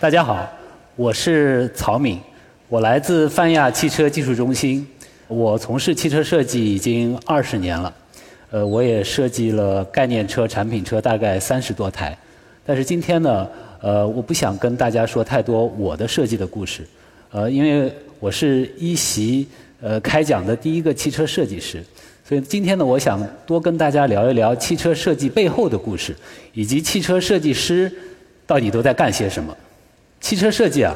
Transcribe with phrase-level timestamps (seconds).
[0.00, 0.50] 大家好，
[0.96, 2.18] 我是曹敏，
[2.70, 4.88] 我来自泛亚汽车技术中心，
[5.28, 7.94] 我从事汽车设计已经二十年了，
[8.50, 12.16] 呃，我也设计了概念车、产品车大概三十多台，
[12.64, 13.46] 但是今天呢，
[13.82, 16.82] 呃，我不想跟大家说太多我的设计的故事，
[17.30, 19.46] 呃，因为我是一席
[19.82, 21.84] 呃开讲的第一个汽车设计师，
[22.26, 26.16] 所以今天呢，我想多跟大家聊一聊汽车设计背后的故事，
[26.54, 27.92] 以及汽车设计师
[28.46, 29.54] 到底都在干些什么。
[30.20, 30.94] 汽车设计啊，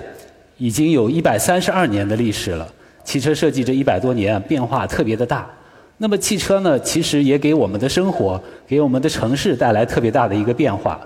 [0.58, 2.68] 已经有一百三十二年的历史了。
[3.02, 5.50] 汽车设计这一百多年，变化特别的大。
[5.98, 11.00] 那么汽车呢，其实也给我们的生活、给我们的城市带来特别大的一个变化。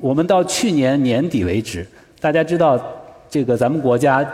[0.00, 1.86] 我们到去年年底为止，
[2.20, 2.80] 大家知道
[3.28, 4.26] 这个咱们国家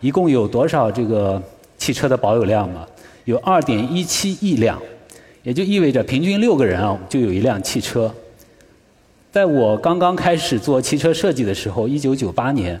[0.00, 1.40] 一共有多少这个
[1.76, 2.86] 汽车的保有量吗？
[3.24, 4.80] 有二点一七亿辆，
[5.42, 8.12] 也就意味着平均六个人啊就有一辆汽车。
[9.32, 12.78] 在我刚刚开始做汽车设计的时候，一九九八年，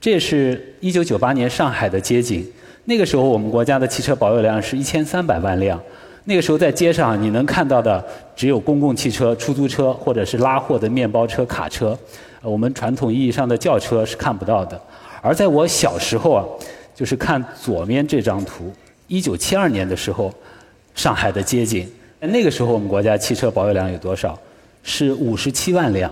[0.00, 2.46] 这是一九九八年上海的街景。
[2.84, 5.80] 那个时候，我们国家的汽车保有量是一千三百万辆。
[6.22, 8.04] 那个时候，在街上你能看到的
[8.36, 11.98] 只有公共汽车、出租车，或者是拉货的面包车、卡车。
[12.42, 14.80] 我们传统意义上的轿车是看不到的。
[15.20, 16.46] 而在我小时候啊，
[16.94, 18.72] 就是看左面这张图，
[19.08, 20.32] 一九七二年的时候，
[20.94, 21.90] 上海的街景。
[22.20, 24.38] 那个时候，我们国家汽车保有量有多少？
[24.82, 26.10] 是五十七万辆，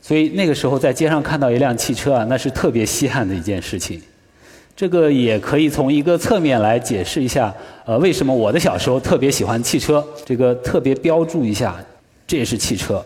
[0.00, 4.00] 所以那个时候在街上看到一辆汽车啊，那是特别稀罕的一件事情。
[4.76, 7.52] 这个也可以从一个侧面来解释一下，
[7.84, 10.06] 呃，为什么我的小时候特别喜欢汽车。
[10.24, 11.74] 这个特别标注一下，
[12.26, 13.04] 这也是汽车，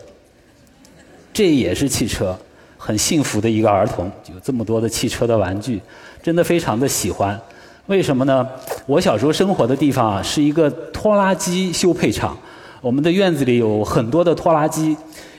[1.33, 2.37] 这也是汽车，
[2.77, 5.81] 很幸福的一个儿童，有这么多的汽车的玩具，
[6.21, 7.39] 真的非常的喜欢。
[7.87, 8.47] 为什么呢？
[8.85, 12.37] 我小时候生活的地方啊，是一个拖拉机修配厂。
[12.83, 14.93] 我们的院子里有很多的拖拉机，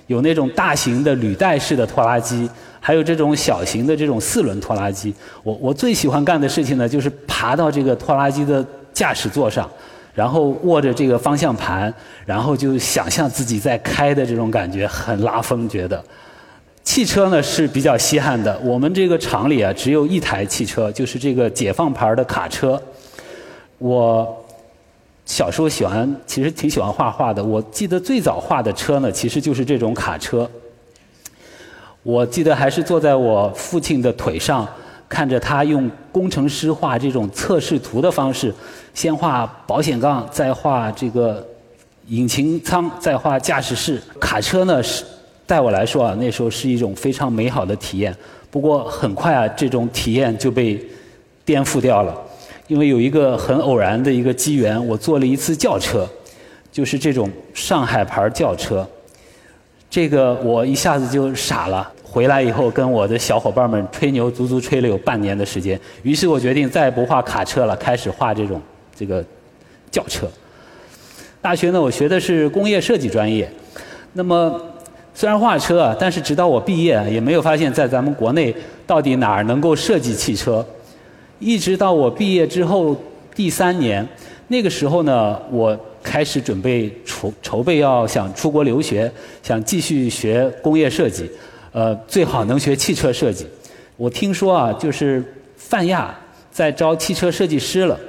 [0.07, 2.49] 有那种大型的履带式的拖拉机，
[2.81, 5.15] 还有这种小型的这种四轮拖拉机。
[5.43, 9.71] 我我最喜欢干的事情呢，就是爬到这个拖拉机的驾驶座上，
[10.15, 11.93] 然后握着这个方向盘，
[12.25, 15.69] 然后就想象自己在开的这种感觉，很拉风。
[15.69, 16.03] 觉得
[16.83, 22.81] 汽车呢是比较稀罕的，我们这个厂里啊只有一台汽车，就是这个解放牌的卡车。
[23.77, 24.41] 我。
[25.27, 27.43] 小时候喜欢，其实挺喜欢画画的。
[27.43, 30.49] 我记得最早画的车呢，其实就是这种卡车。
[32.03, 34.69] 我记得还是坐在我父亲的腿上，
[35.09, 38.55] 看着他用工程师画这种测试图的方式，
[38.93, 41.47] 先画保险杠，再画这个
[42.09, 43.99] 引擎舱，再画驾驶室。
[44.21, 45.03] 卡车呢，是
[45.47, 48.15] 带我来说啊，那时候是一种非常美好的体验。
[48.51, 50.79] 不过很快啊，这种体验就被
[51.47, 52.15] 颠覆掉了。
[52.67, 56.09] 因为有一个很偶然的一个机缘，我坐了一次轿车，
[56.73, 58.87] 就是这种上海牌轿车。
[59.91, 61.91] 这个我一下子就傻了。
[62.03, 65.79] 回来以后跟我的小伙伴们吹牛，足足吹了有半年的时间。
[66.05, 68.61] 于是我决定再也不画卡车了，开始画这种
[68.95, 69.23] 这个
[69.91, 70.29] 轿车。
[71.43, 73.51] 大学呢，我学的是工业设计专业。
[74.13, 74.61] 那么
[75.13, 78.55] 虽然画车啊，但是直到我毕业，也没有发现，在咱们国内
[78.87, 80.65] 到底哪儿能够设计汽车。
[81.45, 82.97] 一直到我毕业之后
[83.35, 84.07] 第三年，
[84.49, 89.13] 那个时候呢，我开始准备筹筹备要想出国留学，
[89.43, 91.31] 想继续学工业设计，
[91.73, 93.47] 呃，最好能学汽车设计。
[93.99, 95.23] 我听说啊，就是
[95.59, 96.19] 泛亚
[96.51, 98.01] 在招汽车设计师了，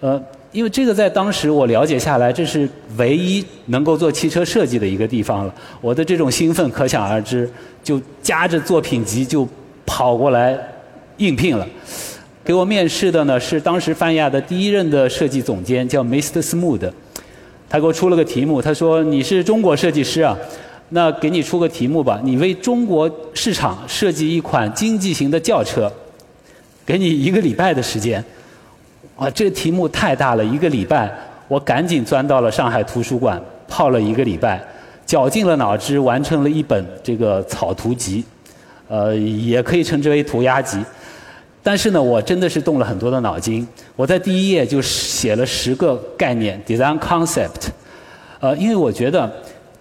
[0.00, 0.20] 呃，
[0.50, 5.54] 因为这个在当时我了解下来，这是唯一能够做汽车设计的一个地方了。
[5.80, 7.48] 我的这种兴奋可想而知，
[7.84, 9.46] 就夹着作品集就
[9.86, 10.58] 跑过来
[11.18, 11.64] 应聘了。
[12.44, 16.42] 给我面试的呢是当时泛亚的第一任的设计总监，叫 Mr.
[16.42, 16.92] Smooth。
[17.70, 20.36] 他给我出了个题目，他说：“你是中国设计师啊，
[20.90, 25.90] 那给你出个题目吧，你为中国市场设计一款经济型的轿车，
[26.84, 28.22] 给你一个礼拜的时间。”
[29.16, 31.10] 哇，这个题目太大了，一个礼拜，
[31.48, 34.62] 我赶紧钻到了上海图书馆泡了一个礼拜，
[35.06, 38.22] 绞尽了脑汁完成了一本这个草图集，
[38.86, 40.78] 呃，也可以称之为涂鸦集。
[41.66, 43.66] 但是呢，我真的是动了很多的脑筋。
[43.96, 47.68] 我在第一页就写了十个概念 （design concept）。
[48.38, 49.32] 呃，因为我觉得，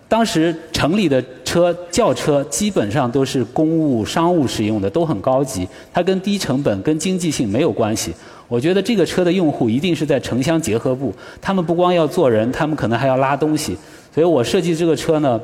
[0.07, 8.13] 当时城里的车轿车基本上都是公务、商务使用的，都很高级，它跟低成本、跟经济性没有关系。
[8.47, 13.75] 我觉得这个车的用户一定是在城乡结合部，他们不光要坐人，他们可能还要拉东西。
[14.15, 15.37] 所以我设计这个车呢，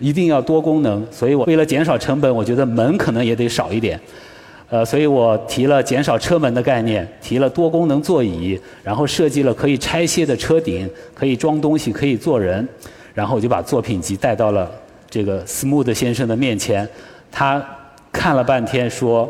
[0.00, 1.06] 一定要多功能。
[1.12, 4.00] 所以我为了减少成本，我觉得门可能也得少一点。
[4.70, 12.66] 呃，所以我提了减少车门的概念，提了多功能座椅，然后设计了可以拆卸的车顶，可以装东西，可以坐人，
[13.12, 14.70] 然后我就把作品集带到了
[15.08, 16.88] 这个 Smooth 先生的面前。
[17.30, 17.64] 他
[18.10, 19.28] 看了半天，说：“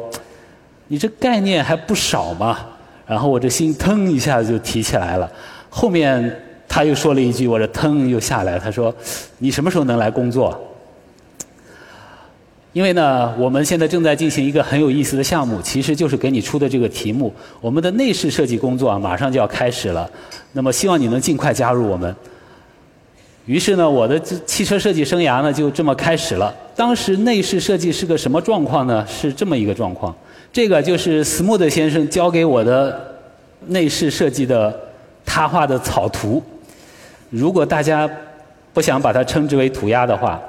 [0.89, 2.59] 你这概念还不少嘛。”
[3.07, 5.31] 然后我这心腾一下子就提起来了。
[5.69, 8.59] 后面他又说了一句，我这腾又下来。
[8.59, 8.95] 他说
[9.39, 10.59] ：“你什么时候能来工作？”
[12.75, 17.32] 因为呢，我们现在正在进行一个很有意思的项目，其实就是给你出的这个题目。
[17.61, 20.11] 我们的内饰设计工作啊，马上就要开始了。
[20.55, 22.12] 那么希望你能尽快加入我们。
[23.47, 26.53] 于是呢，我的汽车设计生涯呢就这么开始了。
[26.75, 29.06] 当时内饰设计是个什么状况呢？
[29.06, 30.12] 是这么一个状况。
[30.53, 33.17] 这个就是斯穆德先生教给我的
[33.69, 34.76] 内饰设计的
[35.25, 36.43] 他画的草图。
[37.31, 38.11] 如果大家
[38.73, 40.43] 不想把它称之为涂鸦的话。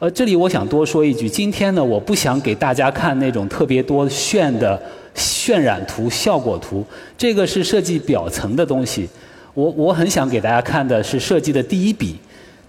[0.00, 4.80] 呃，这里我想多说一句，今天呢，我不想给大家看那种特别多炫的
[5.14, 6.84] 渲染图、效果图，
[7.16, 9.08] 这个是设计表层的东西。
[9.54, 12.16] 我我很想给大家看的是设计的第一笔，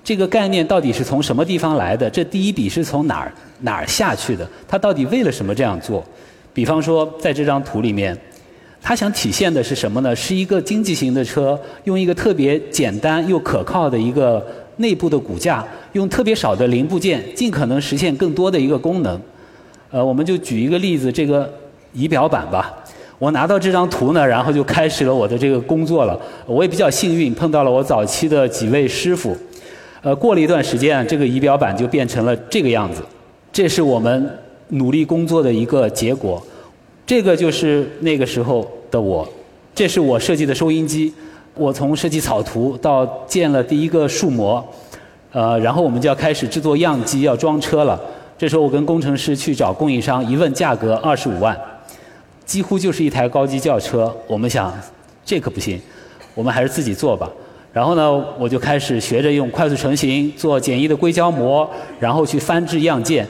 [0.04, 2.08] 这个概念到底是从什么地方来的？
[2.08, 4.48] 这第一笔是从哪儿哪儿下去的？
[4.68, 6.06] 它到底为了什么这样做？
[6.54, 8.16] 比方说，在这张图里面，
[8.84, 10.16] 它想体现的是什么呢？
[10.16, 14.46] 是一个经济型的车，用一个特别简单又可靠的一个。
[14.78, 19.20] 内部的骨架用特别少的零部件，尽可能实现更多的一个功能。
[19.92, 21.52] 呃，我们就举一个例子，这个
[21.94, 22.74] 仪表板吧。
[23.18, 26.20] 我拿到这张图呢，然后就开始了我的这个工作了。
[26.46, 29.36] 我也比较幸运，碰到了我早期的几位师傅。
[30.02, 33.02] 呃，过了一段时间，这个仪表板就变成了这个样子。
[33.54, 34.30] 这是我们
[34.70, 36.46] 努力工作的一个结果。
[37.06, 39.28] 这个就是那个时候的我。
[39.74, 41.14] 这是我设计的收音机。
[41.56, 44.64] 我从设计草图到建了第一个数模，
[45.32, 48.00] 呃，然后我们就要开始制作样机，要装车了。
[48.38, 51.58] 这时候我跟工程师去找供应商，一问价格二十五万，
[52.46, 54.14] 几乎就是一台高级轿车。
[54.28, 54.74] 我们想，
[55.24, 55.80] 这可不行，
[56.34, 57.30] 我们还是自己做吧。
[57.72, 61.70] 然后呢，我就开始学着用快速成型做简易的硅胶模，
[62.00, 63.26] 然后去翻制样件。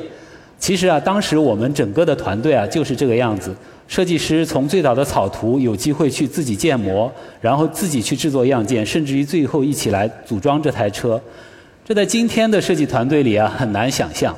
[0.57, 3.55] 其实啊，当时我们整个的团队啊就是这个样子。
[3.87, 11.21] 设计师从最早的草图有机会去自己建模，然后自己去制作样件，甚至于最后一起来组装这台车。
[11.85, 14.35] 这在今天的设计团队里啊很难想象，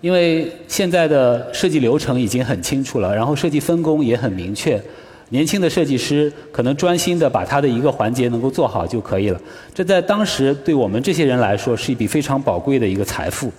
[0.00, 4.82] 因为现在的设计流程已经很清楚了，然后设计分工也很明确。
[5.28, 9.38] 年轻的设计师可能专心的把他的一个环节能够做好就可以了。
[9.74, 13.52] 这在当时对我们这些人来说是一笔非常宝贵的一个财富。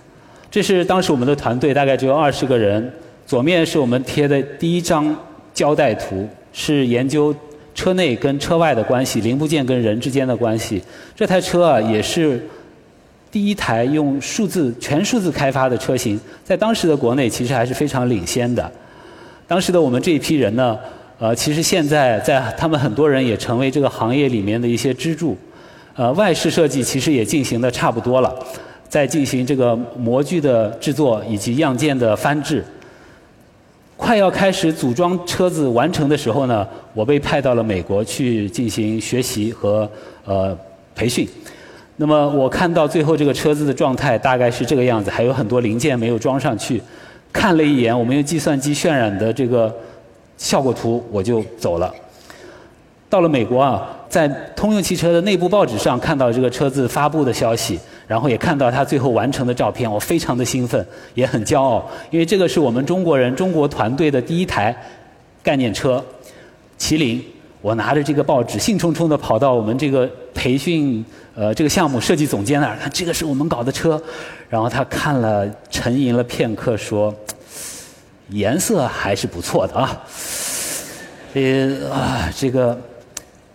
[0.50, 2.92] 这是当时我们的团队大概只有二十个人。
[3.28, 5.14] 左面是我们贴的第一张
[5.54, 7.36] 胶带图，是研究
[7.76, 10.82] 车内跟车外的关系，零部件跟人之间的关系。
[11.14, 12.42] 这台车啊，也是
[13.30, 18.72] 第一台用数字全数字开发的车型，在当时的国内其实还是非常领先的。
[19.46, 20.80] 当时的我们这一批人呢，
[21.20, 25.38] 呃，其实现在在他们很多人也成为这个行业里面的一些支柱。
[25.96, 28.34] 呃，外饰设计其实也进行的差不多了，
[28.88, 32.64] 在进行这个模具的制作以及样件的翻制。
[33.98, 39.90] 快要开始组装车子完成的时候呢，我被派到了美国去进行学习和
[40.24, 40.56] 呃
[40.96, 41.28] 培训。
[41.96, 46.80] 那么我看到最后这个车子的状态大概是这个样子，还有很多零件没有装上去。
[47.34, 49.76] 看了一眼我们用计算机渲染的这个
[50.38, 51.92] 效果图，我就走了。
[53.10, 57.80] 到了美国啊，在通用汽车的内部报纸上看到这个车子发布的消息。
[58.08, 60.84] 然后也看到他最后完成的照片，我非常的兴奋，
[61.14, 64.76] 也很骄傲，因为这个是我们中国人、中国团队的第一台
[65.44, 66.04] 概念车——
[66.80, 67.22] 麒麟。
[67.62, 71.04] 我拿着这个报纸，兴冲冲地跑到我们这个培训
[71.36, 74.02] 呃这个项目设计总监那儿，看这个是我们搞的车。
[74.48, 77.14] 然后他看了，沉吟了片刻，说
[78.30, 80.02] ：“颜色还是不错的啊。”
[81.36, 82.80] 呃啊，这个。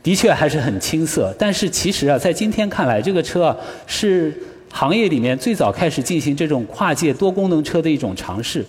[0.02, 3.56] 的确还是很青涩，但是其实啊，在今天看来，这个车啊
[3.86, 4.34] 是
[4.70, 8.64] 行业里面最早开始进行这种跨界多功能车的一种尝试。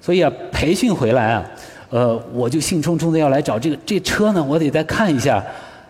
[0.00, 1.50] 所以啊，培训回来啊，
[1.90, 5.44] 呃，我就兴冲冲的要来找这个这车呢，我得再看一下。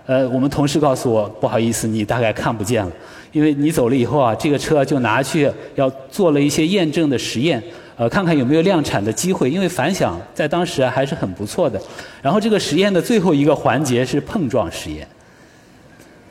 [0.06, 2.92] 呃，我们同事告诉我，不好意思，你大概看不见了，
[3.32, 7.62] 因为你走了以后啊，这个车就拿去要做了一些验证的实验。
[7.96, 11.80] 呃，看看有没有量产的机会，因为反响在当时还是很不错的。
[12.20, 15.06] 然后这个实验的最后一个环节是碰撞实验，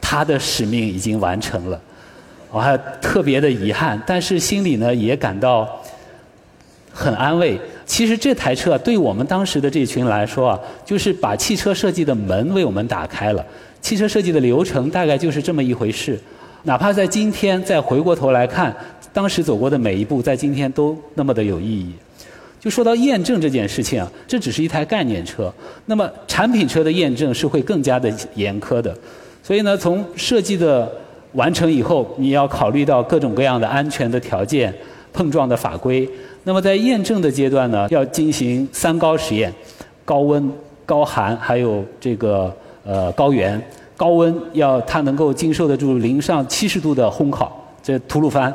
[0.02, 1.82] 他的使命已经完成了，
[2.52, 5.70] 我还特别的遗憾，但是心里呢也感到
[6.92, 7.58] 很安慰。
[7.86, 13.46] 其实这台车对我们当时的这群来说啊，就是把汽车设计的门为我们打开了。
[13.82, 16.20] 汽车设计的流程大概就是这么一回事，
[16.64, 18.76] 哪怕在今天再回过头来看。
[19.14, 21.94] 当时走过的每一步，在今天都那么的有意义。
[22.60, 25.54] 就说到验证这件事情啊，这只是一台概念车，
[25.86, 28.98] 那么产品车的验证是会更加的严苛的。
[29.44, 30.90] 所以呢，从设计的
[31.34, 34.74] 完成以后，你要考虑到各种各样的安全的条件，
[35.12, 36.10] 碰撞的法规。
[36.46, 39.54] 那么在验证的阶段呢，要进行三高实验：
[40.06, 40.52] 高温、
[40.86, 42.54] 高寒，还有这个
[42.86, 43.62] 呃高原。
[43.98, 48.52] 高温要它能够经受得住零上七十度的烘烤，这吐鲁番；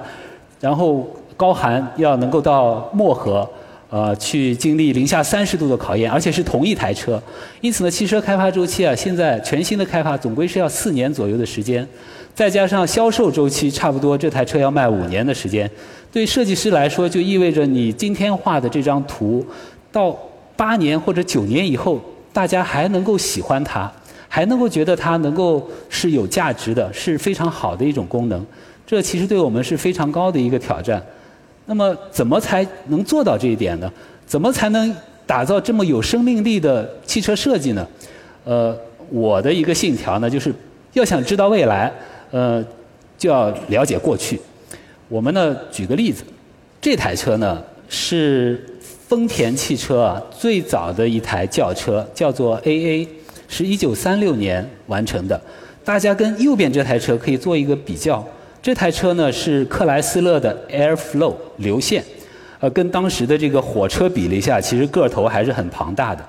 [0.61, 3.49] 然后高寒要能够到漠河。
[3.91, 7.19] 呃，去经历零下三十度的考验，而且是同一台车，
[7.63, 11.89] 因此呢，汽车开发周期啊，现在全新的开发总归是要四年左右的时间，
[12.35, 15.71] 再加上销售周期，差不多这台车要卖五年的时间。
[16.13, 19.43] 对设计师来说，就意味着你今天画的这张图，
[19.91, 20.15] 到
[20.55, 21.99] 八年或者九年以后，
[22.31, 23.91] 大家还能够喜欢它，
[24.29, 28.45] 还能够觉得它能够是有价值的，是非常好的一种功能。
[28.89, 31.05] 这其实对我们是非常高的一个挑战。
[31.67, 33.93] 那么，怎么才能做到这一点呢？
[34.25, 37.87] 怎么才能打造这么有生命力的汽车设计呢？
[38.45, 38.75] 呃，
[39.11, 40.51] 我的一个信条呢，就是
[40.95, 41.93] 要想知道未来，
[42.31, 42.65] 呃，
[43.19, 44.41] 就要了解过去。
[45.11, 46.25] 我们呢，举个例子，
[46.81, 48.65] 这台车呢是
[49.07, 53.07] 丰田汽车啊最早的一台轿车，叫做 AA，
[53.49, 55.39] 是一九三六年完成的。
[55.85, 58.27] 大家跟右边这台车可以做一个比较。
[58.61, 62.05] 这台车呢是克莱斯勒的 Airflow 流线，
[62.61, 66.25] 呃，跟当时的这个火车比了一下，其实个头还是很庞大的。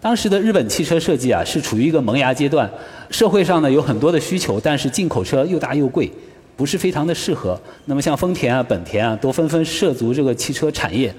[0.00, 2.70] 当时的日本汽车设计啊是处于一个萌芽阶段，
[3.10, 6.10] 社会上呢有很多的需求，但是进口车又大又贵，
[6.56, 7.58] 不是非常的适合。
[7.86, 11.12] 那么像丰田啊、本田啊都纷纷涉足这个汽车产业，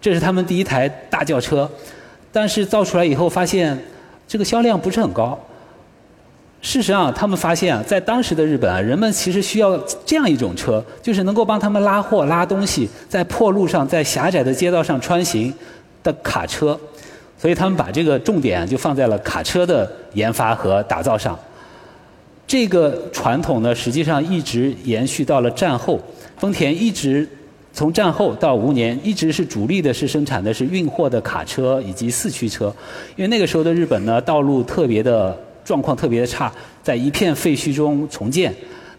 [0.00, 1.70] 这是他们第一台大轿车，
[2.32, 3.78] 但是造出来以后发现
[4.26, 5.38] 这个销量不是很高。
[6.62, 15.52] 事实上，他们发现啊，在当时的日本啊，人们其实需要这样一种车，就是能够帮他们拉货、拉东西，在破路上、在狭窄的街道上穿行
[16.02, 16.78] 的卡车。
[17.38, 21.38] 所以他们把这个重点就放在了卡车的研发和打造上。
[22.46, 25.98] 这个传统呢，实际上一直延续到了战后。
[26.36, 27.26] 丰田一直
[27.72, 32.66] 从战后到五年，一直是主力的是生产的是运货的卡车以及四驱车，
[33.16, 35.34] 因为那个时候的日本呢，道路特别的。
[35.70, 38.52] 状况特别的差，在一片废墟中重建，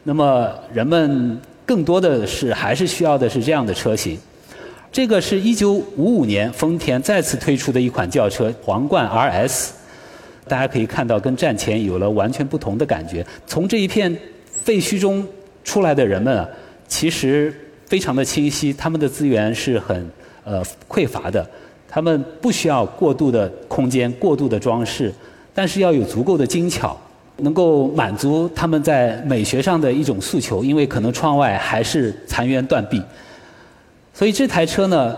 [0.03, 4.17] 那么人们更多的是还是需要的是这样的车型。
[4.89, 9.71] 这个是一九五五年丰田再次推出的一款轿车皇冠 RS，
[10.47, 13.25] 大家可以看到跟战前有了完全不同的感觉。
[13.45, 14.17] 从这一片
[14.63, 15.27] 废墟中
[15.65, 16.47] 出来的人们啊，
[16.87, 17.53] 其实
[17.85, 20.09] 非常的清晰，他们的资源是很
[20.45, 21.45] 呃匮乏的，
[21.89, 25.13] 他们不需要过度的空间、过度的装饰。
[25.61, 26.99] 但是要有足够的精巧，
[27.37, 32.99] 能够满足他们在美学上的一种诉求，因为可能窗外还是残垣断壁。
[34.11, 35.15] 所以这台车呢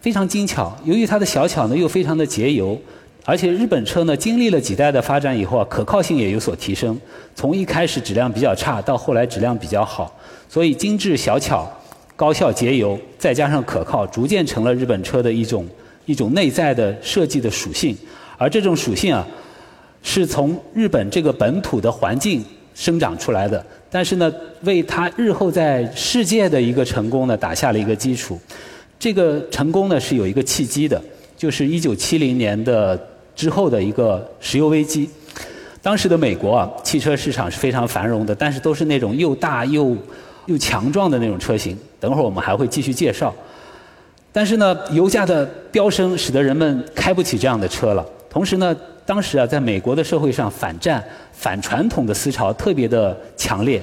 [0.00, 2.76] 非常精巧，由于它的小巧呢又非常的节油，
[3.24, 7.00] 而且日本车呢经历了几代的发展以后啊，可靠性也有所提升，
[7.36, 10.12] 从一开始质量比较差到后来质量比较好，
[10.48, 11.64] 所以精致小巧、
[12.16, 15.64] 高效节油，再加上可靠，逐渐成了日本车的一种
[16.06, 17.96] 一种内在的设计的属性，
[18.36, 19.24] 而这种属性啊。
[20.08, 22.42] 是从日本这个本土的环境
[22.76, 24.32] 生长出来的，但是呢，
[24.62, 28.38] 为他日后在世界的一个成功呢打下了一个基础。
[29.00, 31.02] 这个成功呢是有一个契机的，
[31.36, 32.96] 就是一九七零年的
[33.34, 35.10] 之后的一个石油危机。
[35.82, 39.96] 当时的美国啊，汽车市场是非常繁荣的，但是都是那种又大又
[40.46, 41.76] 又强壮的那种车型。
[41.98, 43.34] 等会儿我们还会继续介绍。
[44.30, 48.76] 但是呢，油价的飙升使得人们开不起这样的车了，同时呢。
[49.06, 53.80] 当时啊，在美国的社会上，反战、反传统的思潮特别的强烈，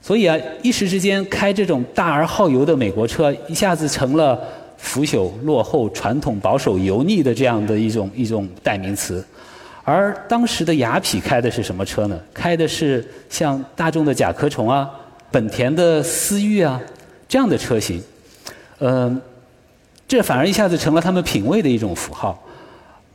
[0.00, 4.38] 所以啊，一时之间开这种大而耗油的美国车，一下子成了
[4.76, 9.24] 腐朽、落后、传统、保守、油腻的这样的一种一种代名词。
[9.82, 12.20] 而当时的雅痞开的是什么车呢？
[12.32, 14.88] 开的是像大众的甲壳虫啊、
[15.32, 16.80] 本田的思域啊
[17.26, 18.00] 这样的车型，
[18.78, 19.20] 嗯，
[20.06, 22.40] 这反而一下子成了他们品味的一种符号，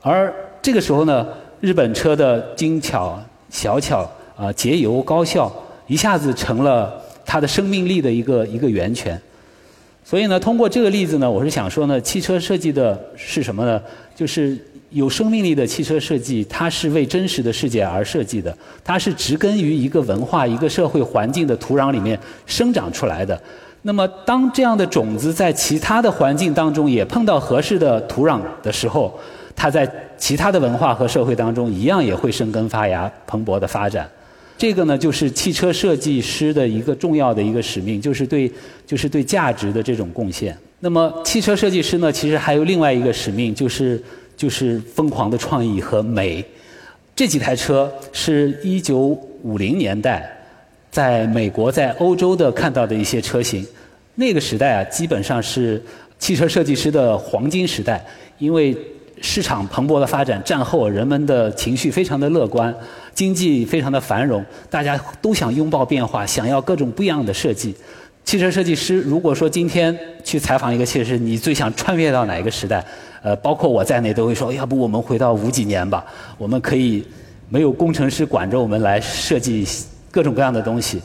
[0.02, 0.34] 而。
[0.64, 1.28] 这个时候呢，
[1.60, 5.52] 日本车的精巧、小巧啊、节油、高效，
[5.88, 6.90] 一下子成了
[7.26, 9.22] 它的生命力的一个一个源泉。
[10.06, 13.82] 所以呢，通过这个例子呢，我是想说呢，汽车设计的是什么呢？
[14.16, 14.58] 就是
[14.92, 23.38] 有生命力的汽车设计，它是为真实的世界而设计的，它是植根于一个文化、一个社会环境的土壤里面生长出来的。
[23.82, 29.14] 那么，当这样的种子在其他的环境当中也碰到合适的土壤的时候，
[29.56, 34.10] 它在其他的文化和社会当中一样也会生根发芽、蓬勃的发展。
[34.58, 38.50] 这个呢，就是汽车设计师的一个重要的一个使命，就是对
[38.86, 40.56] 就是对价值的这种贡献。
[40.80, 44.02] 那么，汽车设计师呢，其实还有另外一个使命，就是
[44.38, 46.44] 就是疯狂的创意和美。
[47.16, 50.30] 这几台车是一九五零年代
[50.92, 53.66] 在美国、在欧洲的看到的一些车型。
[54.16, 55.82] 那个时代啊，基本上是
[56.20, 58.06] 汽车设计师的黄金时代，
[58.38, 58.78] 因为
[59.24, 62.76] 市场蓬勃的发展，战后人们的情绪非常的乐观，
[63.16, 67.74] 经济非常的繁荣，大家都想拥抱变化，想要各种不一样的设计。
[68.26, 72.84] 汽车设计师，如果说今天去采访一个汽车师，你最想穿越到哪一个时代？
[73.22, 76.06] 呃，包括我在内都会说，要不我们回到五几年吧，
[76.38, 77.02] 我们可以
[77.48, 79.66] 没有工程师管着我们来设计
[80.12, 81.02] 各种各样的东西。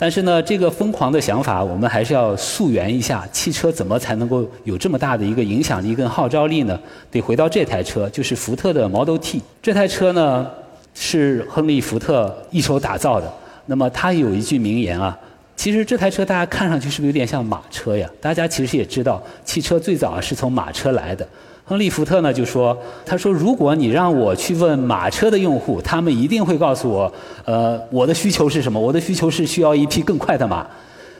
[0.00, 6.78] 但是呢，这个疯狂的想法，我们还是要溯源一下，汽车怎么才能够有这么大的一个影响力跟号召力呢？
[7.10, 9.42] 得回到这台车，就是福特的 Model T。
[9.60, 10.48] 这台车呢，
[10.94, 13.28] 是亨利·福特一手打造的。
[13.66, 15.18] 那么他有一句名言啊，
[15.56, 18.08] 其实这台车大家看上去是不是有点像马车呀？
[18.20, 21.26] 大家其实也知道，汽车最早是从马车来的。
[21.68, 27.12] 亨利·福特呢就说：“他说，如果你让我去问马车的用户，他们一定会告诉我，
[27.44, 28.80] 呃，我的需求是什么？
[28.80, 30.66] 我的需求是需要一匹更快的马。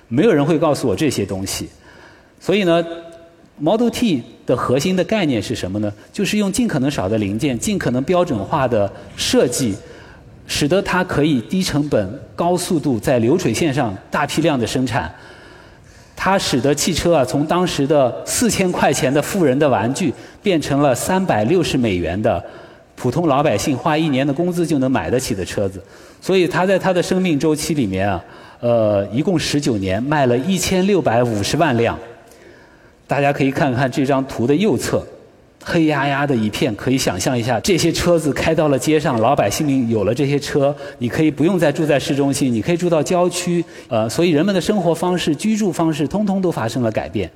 [0.09, 1.69] 没有人会告诉我这些东西。
[2.41, 2.83] 所以呢
[3.59, 5.93] ，Model T 的核心的概念是什么呢？
[6.15, 9.75] 就是用尽可能少的零件、尽可能标准化的设计，
[10.47, 15.15] 使得它可以低成本、高速度在流水线上大批量的生产。”
[16.21, 22.45] 它使得汽车啊，从当时的四千块钱的富人的玩具，变成了三百六十美元的
[22.97, 25.81] 普通老百姓花一年的工资就能买得起的车子。
[26.21, 28.25] 所以它在它的生命周期里面啊，
[28.59, 31.97] 呃，一共十九年，卖了一千六百五十万辆。
[33.07, 35.07] 大家可以看看这张图的右侧。
[35.63, 47.31] 黑压压的一片，可以想象一下，这些车子开到了街上，老百姓有了这些车，你可以不用再住在市中心，你可以住到郊区，呃，所以人们的生活方式、居住方式，通通都发生了改变。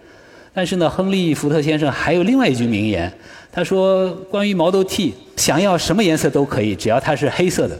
[0.55, 3.11] 但是呢，亨利·福特先生还有另外一句名言，
[3.51, 7.79] 他说：“关于 Model T，想要什么颜色都可以，只要它是黑色的，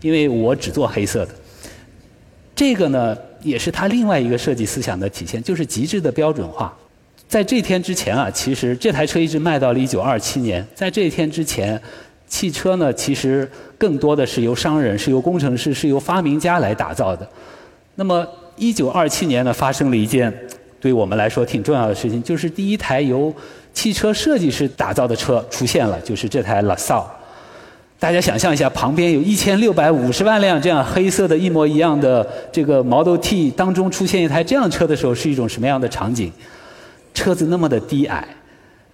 [0.00, 1.34] 因为我只做黑色的。”
[2.54, 6.72] 这个呢，也是他另外一个设计思想的体现，就是极致的标准化。
[7.32, 10.62] 在这天之前啊，其实这台车一直卖到了一九二七年。
[10.74, 11.80] 在这一天之前，
[12.28, 17.26] 汽车呢其实更多的是由商人、是由工程师、是由发明家来打造的。
[17.94, 18.22] 那么
[18.56, 20.30] 一九二七年呢，发生了一件
[20.78, 23.34] 对我们来说挺重要的事情，就是第一台由
[23.72, 27.06] 汽车设计师打造的车出现了，就是这台 La Salle。
[27.98, 36.30] 大家想象一下，旁边有一千六百五十万辆这样黑色的一模一样的这个 Model T 当中出现一台这样车的时候，是一种什么样的场景？
[37.14, 38.26] 车子那么的低矮，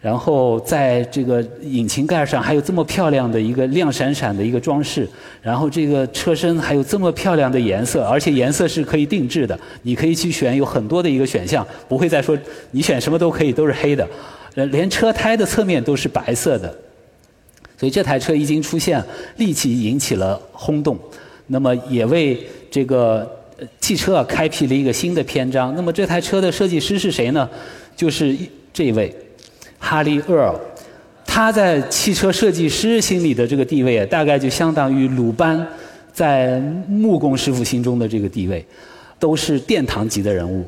[0.00, 5.09] 然后在这个引擎盖上还有这么漂亮的一个亮闪闪的一个装饰，
[5.42, 12.38] 然后这个车身还有这么漂亮的颜色，而且颜色是可以定制的，你可以去选，有很多的一个选项，不会再说
[12.70, 14.07] 你选什么都可以都是黑的，
[14.54, 16.72] 连车胎的侧面都是白色的，
[17.76, 19.02] 所以这台车一经出现，
[19.37, 20.96] 立即引起了轰动，
[21.48, 22.38] 那么也为
[22.70, 23.28] 这个
[23.81, 25.74] 汽车开辟了一个新的篇章。
[25.74, 27.48] 那么这台车的设计师是谁呢？
[27.99, 28.33] 就是
[28.73, 29.13] 这位
[29.77, 30.55] 哈利·厄尔，
[31.27, 35.67] 他在汽车设计师心里的这个地位啊，大概就相当于鲁班
[36.13, 38.65] 在木工师傅心中的这个地位，
[39.19, 40.65] 都是殿堂级的人物。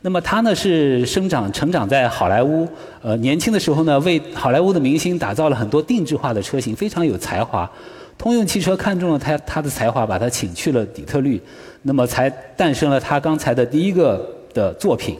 [0.00, 2.66] 那么他呢是生长成长在好莱坞，
[3.00, 7.70] 呃，年轻的时候呢为好莱坞的明星打造了很多定制化的车型，非常有才华。
[8.18, 11.40] 通用汽车看中了他他的才华，把他请去了底特律，
[11.82, 15.16] 那么才诞生了他刚才的第一个的作品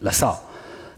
[0.00, 0.36] ，La Salle。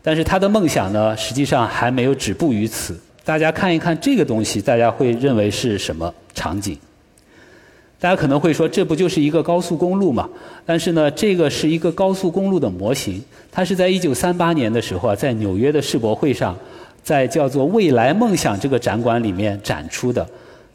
[0.07, 2.97] 但是他的梦想呢，实际上还没有止步于此。
[3.25, 6.79] 大家看一看这个东西，大家会认为是什么场景？
[7.99, 10.29] 大家可能会说，这不就是一个高速公路嘛？
[10.65, 16.57] 但是呢，这个是一个高速公路的模型，它是在1938年的时候啊，在纽约的世博会上，
[17.03, 20.25] 在叫做“未来梦想”这个展馆里面展出的。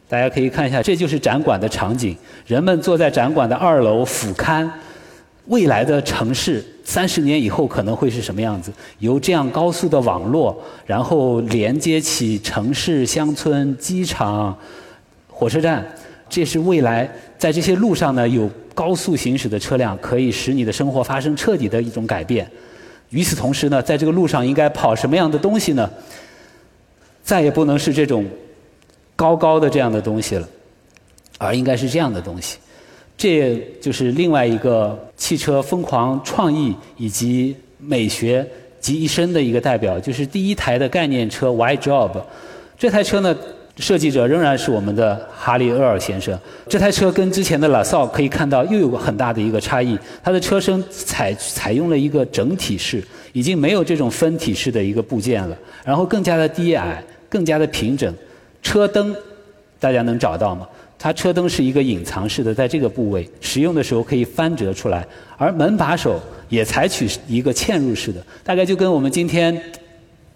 [0.09, 4.69] 大家可以看一下，这就是展馆的场景，人们坐在展馆的二楼俯瞰。
[5.45, 8.71] 未来的城市三十年以后可能会是什么样子？
[8.99, 14.57] 由这样高速的网络，然后连接起城市、乡村、机场、
[15.29, 15.85] 火车站，
[16.29, 22.49] 这是未来在这些路上呢有高速行驶的车辆，可以使你的生活发生彻底的一种改变。
[23.09, 25.89] 与此同时呢，在这个路上应该跑什么样的东西呢？
[27.23, 28.25] 再也不能是这种
[29.15, 30.47] 高高的这样的东西了，
[31.37, 32.57] 而应该是这样的东西。
[33.21, 38.43] 这就是另外一个汽车疯狂创意以及美学
[38.79, 42.09] 集一身的一个代表，就是第一台的概念车 Y Job。
[42.79, 43.37] 这台车呢，
[43.77, 46.35] 设计者仍然是我们的哈利·厄尔先生。
[46.67, 53.03] 这台车跟之前的 La Salle 可以看到又有很大的一个差异，它的车身采采用了一个整体式，
[53.33, 55.55] 已经没有这种分体式的一个部件了，
[55.85, 58.11] 然后更加的低矮，更加的平整。
[58.63, 59.15] 车灯
[59.79, 60.67] 大家能找到吗？
[61.03, 65.03] 它车灯是一个隐藏式的，在这个部位使用的时候可以翻折出来，
[65.35, 69.59] 而门把手也采取一个嵌入式的，大概就跟我们今天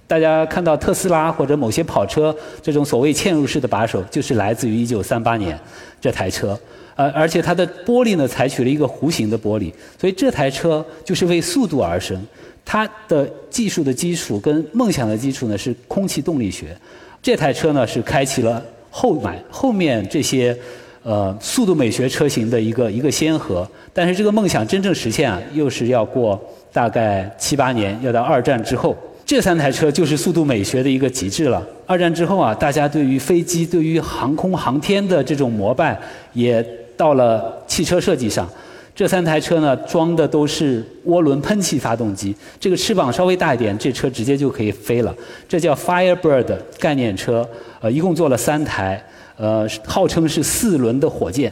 [0.07, 5.59] 大家看到特斯拉或者某些跑车这种所谓嵌入式的把手，就是来自于1938年
[6.01, 6.59] 这台车。
[6.95, 12.19] 呃，而且它的玻璃呢，采取了一个弧形的玻璃，所以这台车就是为速度而生。
[12.65, 16.75] 它的技术的基础跟梦想的基础呢是空气动力学。
[17.21, 18.65] 这台车呢是开启了。
[18.97, 20.55] 后买后面这些，
[21.03, 26.39] 呃，速度美学车型的一个一个先河，但是这个梦想真正实现啊，又是要过
[26.71, 28.95] 大概七八年，要到二战之后。
[29.25, 31.61] 这三台车就是速度美学的一个极致了。
[31.85, 35.99] 二战之后啊，大家对于飞机、对于航空航天的这种膜拜，
[36.31, 38.47] 也到了汽车设计上。
[38.95, 45.13] 这三台车呢，装的都是涡轮喷气发动机，这个翅膀稍微大一点，这车直接就可以飞了。
[45.49, 47.45] 这叫 Firebird 概念车，
[47.81, 49.05] 呃，一共做了三台，
[49.35, 51.51] 呃，号称是四轮的火箭。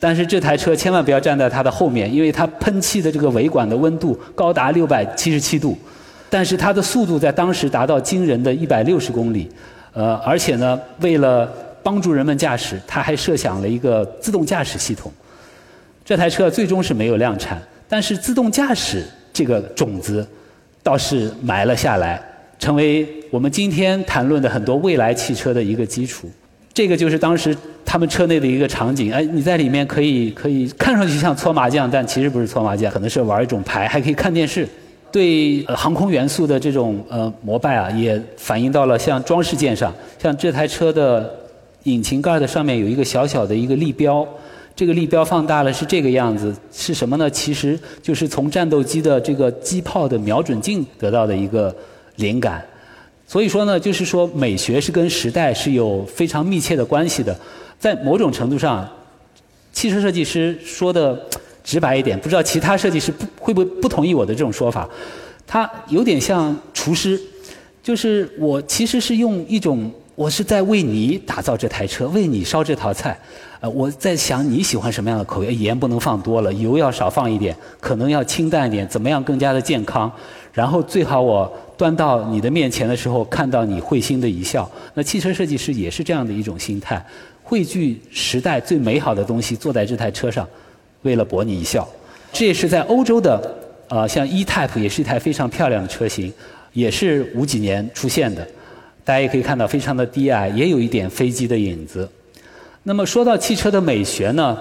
[0.00, 5.78] 但是这台车千万不要站在它的后面，因为它喷气的这个尾管的温度高达六百七十七度，
[6.28, 9.48] 但是它的速度在当时达到惊人的一百六十公里，
[9.92, 11.48] 呃，而且呢，为了
[11.84, 15.12] 帮助人们驾驶，它还设想了一个自动驾驶系统。
[16.06, 20.24] 这台车最终是没有量产，但是自动驾驶这个种子
[20.80, 22.22] 倒是埋了下来，
[22.60, 26.30] 成为我们今天谈论的很多未来汽车的一个基础。
[26.72, 29.12] 这个就是当时他们车内的一个场景。
[29.12, 34.68] 哎，你在里面可以可以看上去像搓麻将，但其实不是搓麻将，可能是玩一种牌，还可以看电视。
[35.10, 39.92] 对航空元素的这种呃膜拜啊，也反映到了像装饰件上，
[40.22, 41.34] 像这台车的
[41.84, 44.24] 引擎盖的上面有一个小小的一个立标。
[44.76, 47.30] 这个立标放大了是这个样子，是什么呢？
[47.30, 51.74] 其实就是从战斗机的这个机炮的瞄准镜得到的一个
[52.16, 52.62] 灵感。
[53.26, 57.34] 所以说呢，就是说美学是跟时代是有非常密切的关系的。
[57.78, 58.86] 在某种程度上，
[59.72, 61.18] 汽车设计师说的
[61.64, 64.86] 直白一点，不知道其他设计师不会不会不同意我的这种说法。
[65.46, 67.18] 他有点像厨师，
[67.82, 69.90] 就是我其实是用一种。
[70.14, 73.14] 我是在为你打造这台车，为你烧这套菜。
[73.68, 80.10] 我在想你喜欢什么样的口味，盐不能放多了，油要少放一点，可能要清淡一点，怎么样更加的健康？
[80.52, 84.70] 然后最好我端到你的面前的时候，看到你会心的一笑。
[84.94, 87.04] 那汽车设计师也是这样的一种心态，
[87.42, 90.48] 汇聚时代最美好的东西，坐在这台车上，
[91.02, 91.86] 为了博你一笑。
[92.32, 93.54] 这也是在欧洲的，
[93.88, 96.32] 呃，像 E-Type 也是一台非常漂亮的车型，
[96.72, 98.46] 也是五几年出现的。
[99.04, 102.08] 大家也可以看到，非常的低矮，也有一点飞机的影子。
[102.88, 104.56] 那么说到汽车的美学呢，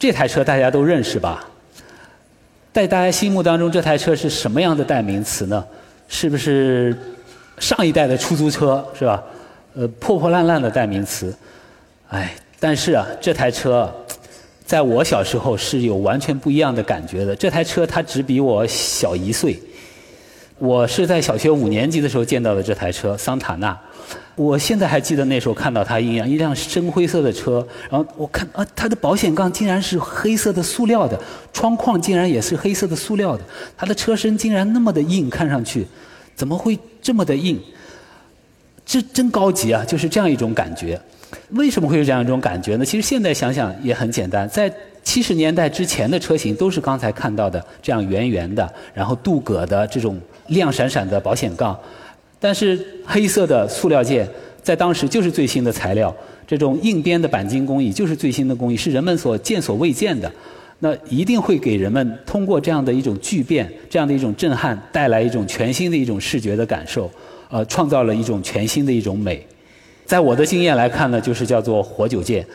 [0.00, 1.48] 这台车大家都认识吧？
[2.72, 5.64] 在大家心目当中，这台车是什么样的代名词呢？
[6.08, 6.98] 是不是
[7.60, 9.22] 上一代的出租车是吧？
[9.76, 11.32] 呃，破破烂烂的代名词。
[12.08, 13.94] 哎，但是啊，这台车
[14.64, 17.36] 在我小时候是有完全不一样的感觉的。
[17.36, 19.56] 这台车它只比我小一岁。
[20.58, 23.78] 我是在小学五年级的时候见到的这台车桑塔纳，
[24.34, 31.18] 我现在还记得那时候看到它一辆一辆深灰色的车，然后我看啊，它的保险杠竟然是黑色的塑料的，
[31.52, 33.42] 窗框竟然也是黑色的塑料的，
[33.76, 35.86] 它的车身竟然那么的硬，看上去
[36.34, 37.58] 怎么会这么的硬？
[38.84, 41.00] 这真高级啊，就是这样一种感觉。
[41.50, 42.84] 为什么会有这样一种感觉呢？
[42.84, 50.20] 其实现在想想也很简单，在七十年代之前的车型都是刚才看到的这样圆圆的，然后镀铬的这种。
[50.50, 51.76] 亮闪闪的保险杠，
[52.38, 54.28] 但是黑色的塑料件
[54.62, 56.14] 在当时就是最新的材料，
[56.46, 60.30] 这种硬边的钣金工艺就是最新的工艺，是人们所见所未见的。
[60.80, 67.10] 那一定会给人们通过这样的一种巨变、这样的一种震撼，带来一种全新的一种视觉的感受，
[67.48, 69.44] 呃，创造了一种全新的一种美。
[70.04, 72.46] 在我的经验来看呢，就是叫做活久见，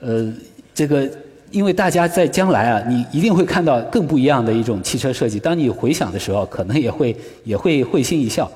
[0.00, 0.32] 呃，
[0.74, 1.08] 这个。
[1.50, 5.40] 因为大家在将来啊，你一定会看到更不一样的一种汽车设计。
[5.40, 8.52] 当你回想的时候，可能也会也会会心一笑。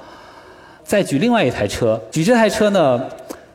[0.92, 3.02] 再举另外一台车，举这台车呢，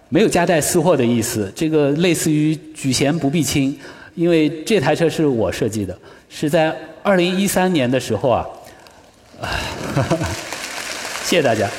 [0.09, 3.77] 没有夹带私货的意思，这个类似于举贤不避亲，
[4.15, 5.95] 因为这台车是我设计的，
[6.29, 8.43] 是在二零一三年的时候啊，
[11.25, 11.69] 谢谢大家。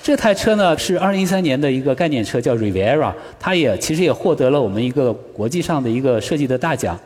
[0.00, 6.96] 这台车呢是二零一三年的一个概念车，叫 rivera 它也其实也获得了我们一个国际上的一个设计的大奖。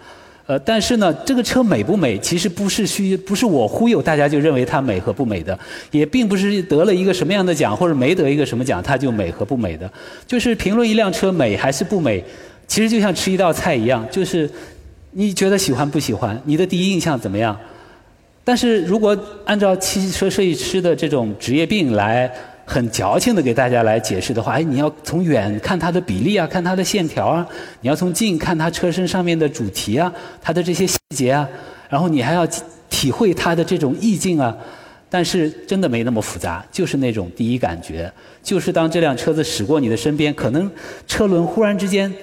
[0.50, 5.56] 呃，但是呢，这个车美不美，其实不是虚，不是我忽悠大家就认为它美和不美的，
[5.92, 9.88] 也并不是得了一个什么样的奖或者没得一个什么奖它就美和不美的。
[10.26, 12.24] 就是评论一辆车美还是不美，
[12.66, 14.50] 其实就像吃一道菜一样，就是
[15.12, 17.56] 你觉得喜欢不喜欢，你的第一印象怎么样？
[18.42, 22.28] 但是如果按照汽车设计师的这种职业病来。
[22.70, 27.44] 很矫情的给大家来解释的话，哎，你要从远看它的比例啊，看它的线条啊，
[27.80, 31.48] 你要从近看它车身上面的主题啊，它的这些细节啊，
[31.88, 32.46] 然后你还要
[32.88, 34.56] 体会它的这种意境啊。
[35.12, 38.08] 但是真的没那么复杂，就是那种第一感觉，
[38.40, 40.70] 就是当这辆车子驶过你的身边，可能
[41.08, 42.14] 车轮忽然之间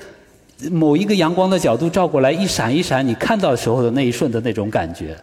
[0.72, 5.14] 某一个阳光的角度照过来，一闪一闪，你看到时候的那一瞬的那种感觉。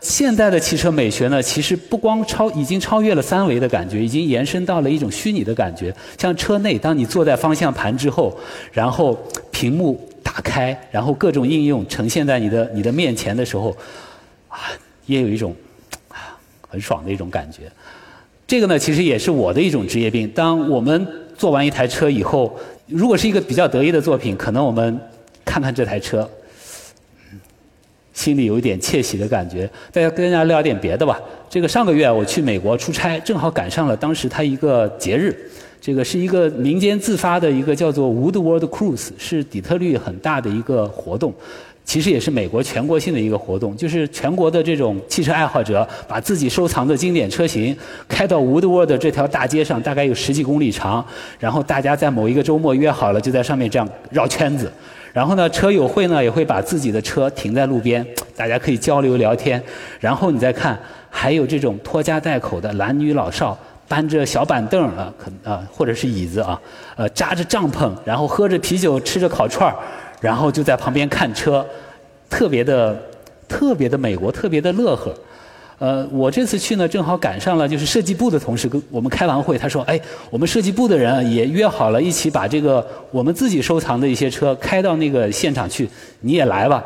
[0.00, 5.92] 现代的汽车美学呢，其实不光超，已经超越了三维的感觉，已经延伸到了一种虚拟的感觉。
[6.18, 8.36] 像车内，当你坐在方向盘之后，
[8.70, 9.18] 然后
[9.50, 13.76] 屏幕打开，然后各种应用呈现在你的你的面前的时候，
[14.48, 14.70] 啊，
[15.06, 15.54] 也有一种
[16.08, 17.62] 啊很爽的一种感觉。
[18.46, 20.28] 这个呢，其实也是我的一种职业病。
[20.28, 21.04] 当我们
[21.36, 22.56] 做完一台车以后，
[22.86, 25.00] 如果是一个比较得意的作品，可能我们
[25.44, 26.30] 看看这台车。
[28.16, 29.70] 心里有一点窃喜的感觉。
[29.92, 31.20] 大家跟大家聊点别的吧。
[31.48, 35.36] 这个上个月我去美国出差，正好赶上了当时它一个节日。
[35.78, 41.32] 这个是一个民间自发的一个叫做 Woodward Cruise，是底特律很大的一个活动。
[41.84, 47.76] 其实也是美国全国性的一个活动，就是全国的这种汽车爱好者把自己收藏的经典车型
[48.08, 51.06] 开到 Woodward 这条大街上，大概有十几公里长。
[51.38, 54.72] 然后大家在某一个周末约好了，就在上面这样绕圈子。
[55.16, 59.60] 然后呢，车友会呢也会把自己的车停在路边， 大家可以交流聊天。
[59.98, 66.60] 然后你再看，还有这种拖家带口的男女老少，搬着小板凳啊，可啊或者是椅子啊，
[66.96, 69.74] 呃扎着帐篷，然后喝着啤酒，吃着烤串儿，
[70.20, 71.66] 然后就在旁边看车，
[72.28, 72.94] 特别的
[73.48, 75.14] 特别的美国，特别的乐呵。
[75.78, 85.86] 呃，我这次去呢，正好赶上了，就是设计部的同事跟我们开完会，他说：“哎，我们设计部的人也约好了，一起把这个我们自己收藏的一些车开到那个现场去，
[86.20, 86.82] 你也来吧。”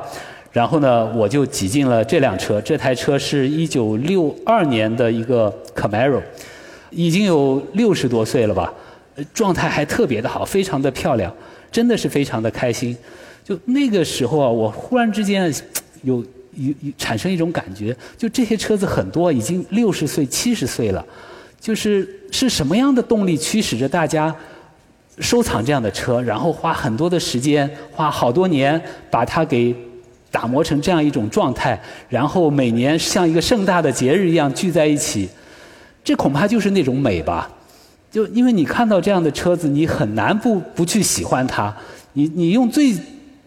[0.51, 2.61] 然后呢，我就挤进了这辆车。
[2.63, 6.21] 这台车是一九六二年的一个 Camaro，
[6.91, 8.75] 已经有六十多岁了吧，
[9.33, 11.33] 状态还特别的好，非常的漂亮，
[11.71, 12.97] 真的是非常的开心。
[13.45, 15.55] 就那个时候啊，我忽然之间
[16.03, 16.25] 有。
[16.55, 21.05] 有有产生一种感觉，就这些车子很多已经六十岁、七十岁了，
[21.61, 24.35] 就是是什么样的动力驱使着大家
[25.19, 29.75] 收藏这样的车，然后花很多的时间，花好多年把它给
[30.31, 35.29] 打磨成这样一种状态，然后每年像一个盛大的节日一样聚在一起，
[36.03, 37.51] 这恐怕就是那种美吧。
[38.11, 41.75] 就因为你看到这样的车子，你很难不不去喜欢它。
[42.15, 42.95] 你你用最。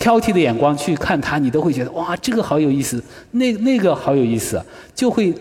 [0.03, 4.61] 挑剔的眼光去看它，你都会觉得哇，这个好有意思，那那个好有意思，
[4.93, 5.33] 就会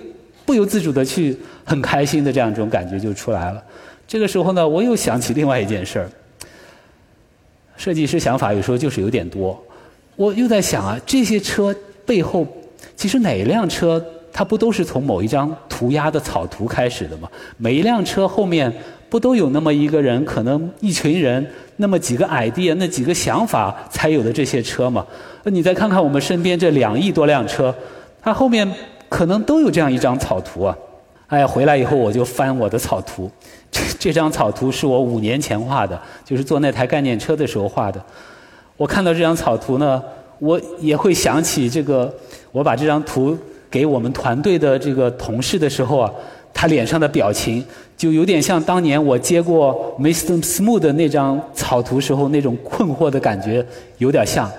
[0.46, 3.61] 不由自主的去很开心的这样一种感觉就出来了。
[4.07, 6.09] 这个时候呢，我又想起另外一件事儿。
[7.77, 9.61] 设计师想法有时候就是有点多，
[10.14, 11.75] 我又在想啊，这些车
[12.07, 12.46] 背后，
[12.94, 14.01] 其实哪一辆车
[14.33, 17.29] 它不都是从某一张涂鸦的草图开始的吗？
[17.57, 18.72] 每一辆车后面。
[19.12, 21.46] 不都有那么一个人，可能一群人，
[21.77, 25.07] 那么几个 idea，那几个想法才有的这些车嘛？
[25.44, 27.75] 你再看看我们身边这两亿多辆车，
[28.22, 28.66] 它后面
[29.11, 30.75] 可能都有这样一张草图啊！
[31.27, 33.31] 哎呀，回来以后我就翻我的草图，
[33.70, 38.03] 这这张草图是我五年前画的，就是做那台概念车的时候画的。
[38.79, 40.03] 我看到这张草图呢，
[40.38, 42.11] 我也会想起这个，
[42.51, 43.37] 我把这张图
[43.70, 46.11] 给我们团队的这个同事的时候啊。
[46.55, 47.64] 他脸上的表情
[48.02, 50.42] 就有点像当年我接过 Mr.
[50.42, 53.64] Smooth 的那张草图时候那种困惑的感觉，
[53.98, 54.50] 有点像。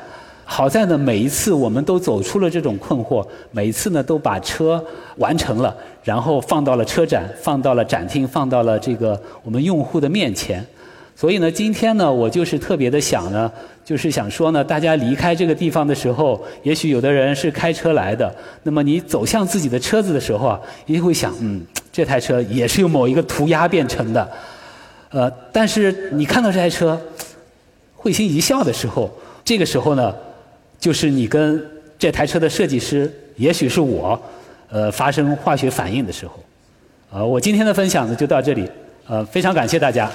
[0.45, 4.81] 好在呢，每一次我们都走出了这种困惑，每一次呢都把车
[5.17, 5.75] 完成了，
[6.05, 10.65] 然后放到了车展，放到了展厅，放到了这个我们用户的面前。
[11.13, 13.51] 所以呢，今天呢，我就是特别的想呢，
[13.85, 24.31] 就是想说呢，大家离开这个地方的时候，也许有的人是开车来的，那么你走向自己的车子的时候啊，一定会想，嗯，这台车也是由某一个涂鸦变成的，
[25.09, 26.99] 呃，但是你看到这台车，
[27.95, 29.11] 会心一笑的时候，
[29.43, 30.15] 这个时候呢，
[30.79, 31.61] 就是你跟
[31.99, 34.17] 这台车的设计师，也许是我，
[34.69, 36.33] 呃，发生化学反应的时候，
[37.11, 38.65] 呃，我今天的分享呢就到这里，
[39.07, 40.09] 呃，非常感谢大家。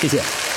[0.00, 0.49] 谢谢。